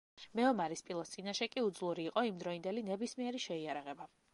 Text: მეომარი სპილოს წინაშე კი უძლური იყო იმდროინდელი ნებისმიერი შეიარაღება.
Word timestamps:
მეომარი 0.37 0.77
სპილოს 0.81 1.11
წინაშე 1.17 1.49
კი 1.57 1.65
უძლური 1.67 2.09
იყო 2.13 2.27
იმდროინდელი 2.33 2.89
ნებისმიერი 2.93 3.49
შეიარაღება. 3.51 4.15